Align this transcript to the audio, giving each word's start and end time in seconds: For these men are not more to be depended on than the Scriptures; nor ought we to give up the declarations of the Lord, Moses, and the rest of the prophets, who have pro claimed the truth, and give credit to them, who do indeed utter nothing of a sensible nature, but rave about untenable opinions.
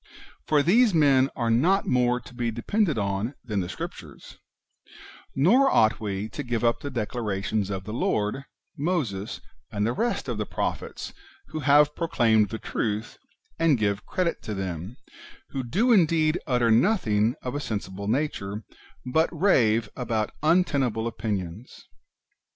For 0.47 0.63
these 0.63 0.95
men 0.95 1.29
are 1.35 1.51
not 1.51 1.85
more 1.85 2.19
to 2.21 2.33
be 2.33 2.49
depended 2.49 2.97
on 2.97 3.35
than 3.45 3.59
the 3.59 3.69
Scriptures; 3.69 4.39
nor 5.35 5.69
ought 5.69 5.99
we 5.99 6.27
to 6.29 6.41
give 6.41 6.63
up 6.63 6.79
the 6.79 6.89
declarations 6.89 7.69
of 7.69 7.83
the 7.83 7.93
Lord, 7.93 8.45
Moses, 8.75 9.41
and 9.71 9.85
the 9.85 9.93
rest 9.93 10.27
of 10.27 10.39
the 10.39 10.45
prophets, 10.47 11.13
who 11.49 11.59
have 11.59 11.93
pro 11.95 12.07
claimed 12.07 12.49
the 12.49 12.57
truth, 12.57 13.19
and 13.59 13.77
give 13.77 14.03
credit 14.07 14.41
to 14.41 14.55
them, 14.55 14.97
who 15.49 15.63
do 15.63 15.91
indeed 15.93 16.39
utter 16.47 16.71
nothing 16.71 17.35
of 17.43 17.53
a 17.53 17.59
sensible 17.59 18.07
nature, 18.07 18.63
but 19.05 19.29
rave 19.31 19.87
about 19.95 20.31
untenable 20.41 21.05
opinions. 21.05 21.85